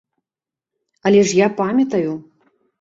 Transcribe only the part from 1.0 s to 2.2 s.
Але ж я памятаю.